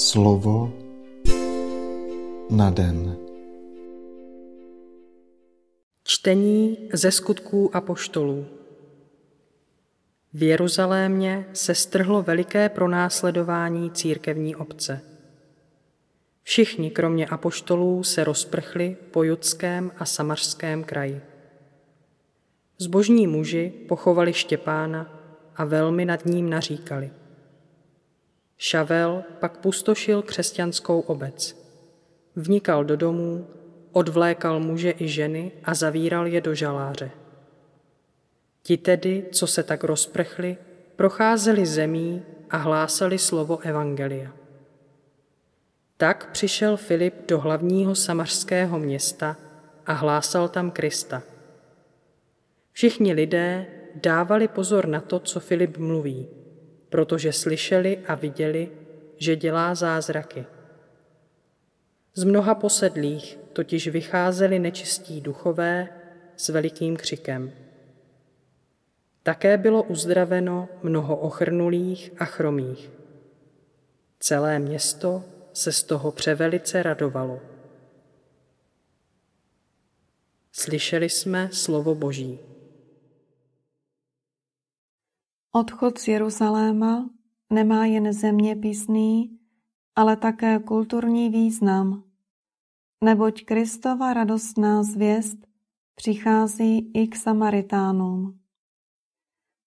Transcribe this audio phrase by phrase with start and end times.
[0.00, 0.72] Slovo
[2.50, 3.16] na den.
[6.04, 8.46] Čtení ze skutků apoštolů.
[10.32, 15.00] V Jeruzalémě se strhlo veliké pronásledování církevní obce.
[16.42, 21.20] Všichni, kromě apoštolů, se rozprchli po judském a samařském kraji.
[22.78, 25.20] Zbožní muži pochovali Štěpána
[25.56, 27.10] a velmi nad ním naříkali.
[28.62, 31.56] Šavel pak pustošil křesťanskou obec.
[32.36, 33.46] Vnikal do domů,
[33.92, 37.10] odvlékal muže i ženy a zavíral je do žaláře.
[38.62, 40.56] Ti tedy, co se tak rozprchli,
[40.96, 44.32] procházeli zemí a hlásali slovo Evangelia.
[45.96, 49.36] Tak přišel Filip do hlavního samařského města
[49.86, 51.22] a hlásal tam Krista.
[52.72, 56.28] Všichni lidé dávali pozor na to, co Filip mluví,
[56.90, 58.68] protože slyšeli a viděli,
[59.16, 60.44] že dělá zázraky.
[62.14, 65.88] Z mnoha posedlých totiž vycházeli nečistí duchové
[66.36, 67.52] s velikým křikem.
[69.22, 72.90] Také bylo uzdraveno mnoho ochrnulých a chromých.
[74.18, 77.40] Celé město se z toho převelice radovalo.
[80.52, 82.49] Slyšeli jsme slovo Boží.
[85.52, 87.10] Odchod z Jeruzaléma
[87.52, 89.38] nemá jen zeměpisný,
[89.96, 92.04] ale také kulturní význam,
[93.04, 95.38] neboť Kristova radostná zvěst
[95.94, 98.40] přichází i k Samaritánům.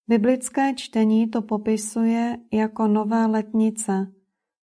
[0.07, 4.13] Biblické čtení to popisuje jako nové letnice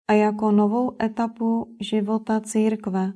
[0.09, 3.13] a jako novou etapu života církve,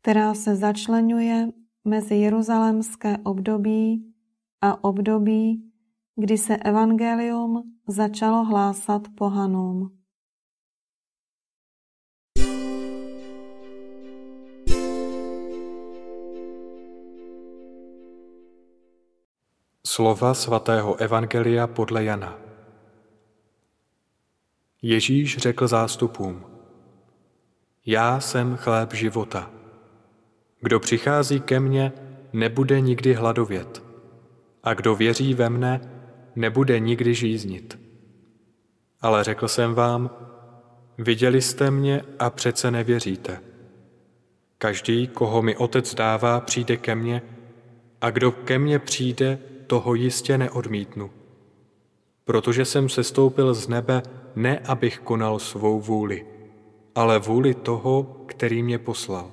[0.00, 1.52] která se začlenuje
[1.84, 4.14] mezi jeruzalémské období
[4.60, 5.69] a období,
[6.20, 9.96] kdy se evangelium začalo hlásat pohanům.
[19.86, 22.38] Slova svatého Evangelia podle Jana
[24.82, 26.44] Ježíš řekl zástupům,
[27.86, 29.50] Já jsem chléb života.
[30.60, 31.92] Kdo přichází ke mně,
[32.32, 33.82] nebude nikdy hladovět.
[34.62, 35.99] A kdo věří ve mne,
[36.36, 37.78] nebude nikdy žíznit.
[39.00, 40.10] Ale řekl jsem vám,
[40.98, 43.40] viděli jste mě a přece nevěříte.
[44.58, 47.22] Každý, koho mi otec dává, přijde ke mně
[48.00, 51.10] a kdo ke mně přijde, toho jistě neodmítnu.
[52.24, 54.02] Protože jsem se stoupil z nebe,
[54.36, 56.26] ne abych konal svou vůli,
[56.94, 59.30] ale vůli toho, který mě poslal.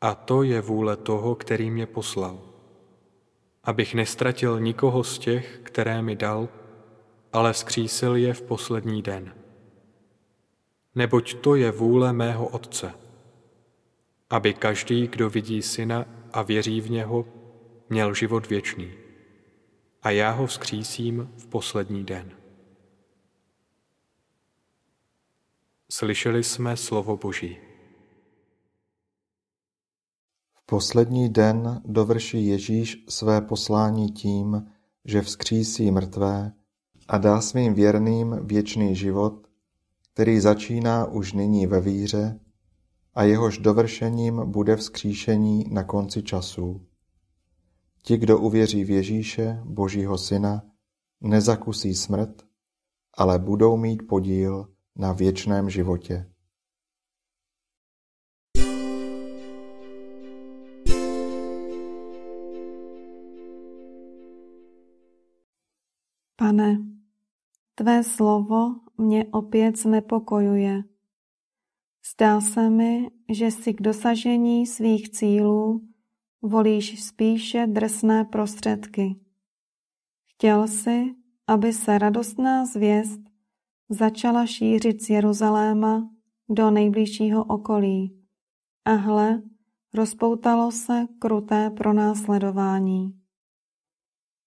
[0.00, 2.49] A to je vůle toho, který mě poslal
[3.64, 6.48] abych nestratil nikoho z těch, které mi dal,
[7.32, 9.34] ale vzkřísil je v poslední den.
[10.94, 12.94] Neboť to je vůle mého Otce,
[14.30, 17.26] aby každý, kdo vidí Syna a věří v něho,
[17.88, 18.92] měl život věčný.
[20.02, 22.32] A já ho vzkřísím v poslední den.
[25.90, 27.69] Slyšeli jsme slovo Boží.
[30.70, 34.66] Poslední den dovrší Ježíš své poslání tím,
[35.04, 36.52] že vzkřísí mrtvé
[37.08, 39.46] a dá svým věrným věčný život,
[40.12, 42.40] který začíná už nyní ve víře
[43.14, 46.80] a jehož dovršením bude vzkříšení na konci časů.
[48.02, 50.62] Ti, kdo uvěří v Ježíše, Božího Syna,
[51.20, 52.42] nezakusí smrt,
[53.14, 56.26] ale budou mít podíl na věčném životě.
[66.50, 66.78] Pane,
[67.74, 70.82] tvé slovo mě opět znepokojuje.
[72.12, 75.88] Zdá se mi, že si k dosažení svých cílů
[76.42, 79.20] volíš spíše drsné prostředky.
[80.26, 81.14] Chtěl si,
[81.46, 83.20] aby se radostná zvěst
[83.88, 86.10] začala šířit z Jeruzaléma
[86.48, 88.24] do nejbližšího okolí.
[88.84, 89.42] A hle,
[89.94, 93.19] rozpoutalo se kruté pronásledování.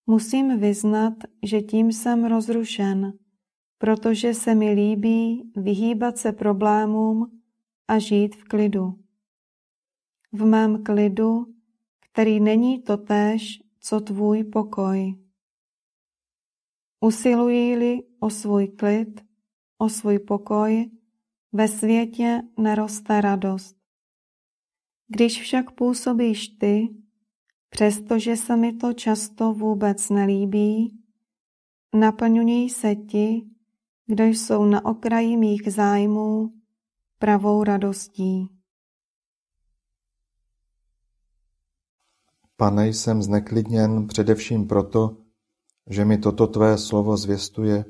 [0.08, 1.14] Musím vyznat,
[1.44, 3.14] že tím jsem rozrušen,
[3.78, 7.42] protože se mi líbí vyhýbat se problémům
[7.88, 9.00] a žít v klidu.
[10.32, 11.46] V mém klidu,
[12.00, 15.16] který není totéž, co tvůj pokoj.
[17.02, 19.26] Usiluji-li o svůj klid,
[19.78, 20.92] o svůj pokoj,
[21.52, 23.78] ve světě neroste radost.
[25.08, 27.03] Když však působíš ty,
[27.74, 31.00] Přestože se mi to často vůbec nelíbí,
[31.96, 33.44] naplňují se ti,
[34.06, 36.54] kdo jsou na okraji mých zájmů,
[37.20, 38.48] pravou radostí.
[42.58, 45.18] Pane, jsem zneklidněn především proto,
[45.90, 47.86] že mi toto tvé slovo zvěstuje,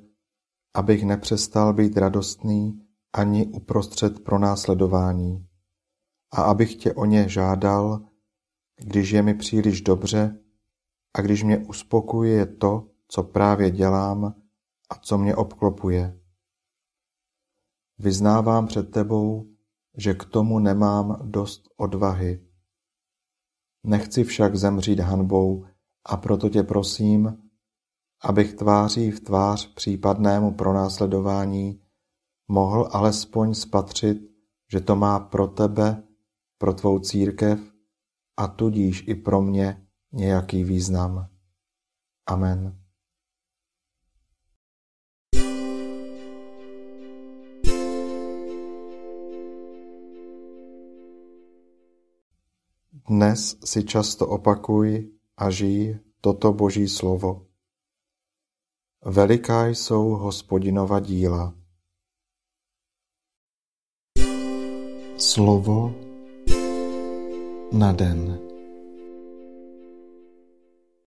[0.73, 5.47] abych nepřestal být radostný ani uprostřed pronásledování
[6.31, 8.12] a abych tě o ně žádal,
[8.77, 10.39] když je mi příliš dobře
[11.13, 14.25] a když mě uspokuje to, co právě dělám
[14.89, 16.19] a co mě obklopuje.
[17.97, 19.47] Vyznávám před tebou,
[19.97, 22.47] že k tomu nemám dost odvahy.
[23.83, 25.65] Nechci však zemřít hanbou
[26.05, 27.37] a proto tě prosím,
[28.21, 31.81] abych tváří v tvář případnému pronásledování
[32.47, 34.17] mohl alespoň spatřit,
[34.71, 36.03] že to má pro tebe,
[36.57, 37.72] pro tvou církev
[38.37, 41.29] a tudíž i pro mě nějaký význam.
[42.25, 42.79] Amen.
[53.09, 57.47] Dnes si často opakuj a žij toto Boží slovo.
[59.05, 61.53] Veliká jsou hospodinova díla.
[65.17, 65.95] Slovo
[67.73, 68.52] na den.